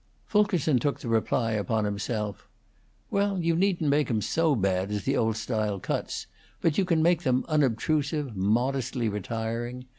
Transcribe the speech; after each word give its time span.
Fulkerson 0.25 0.79
took 0.79 0.99
the 0.99 1.07
reply 1.07 1.51
upon 1.51 1.85
himself. 1.85 2.47
"Well, 3.11 3.39
you 3.39 3.55
needn't 3.55 3.87
make 3.87 4.09
'em 4.09 4.19
so 4.23 4.55
bad 4.55 4.89
as 4.91 5.03
the 5.03 5.15
old 5.15 5.37
style 5.37 5.79
cuts; 5.79 6.25
but 6.59 6.75
you 6.79 6.85
can 6.85 7.03
make 7.03 7.21
them 7.21 7.45
unobtrusive, 7.47 8.35
modestly 8.35 9.07
retiring. 9.09 9.85